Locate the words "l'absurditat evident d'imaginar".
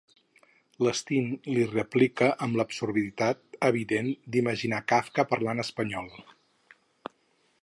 2.61-4.83